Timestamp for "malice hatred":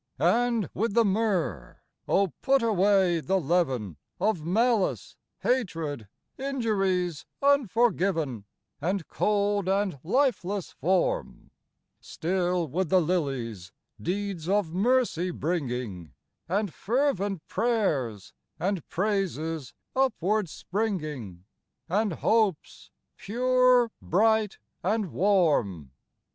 4.43-6.07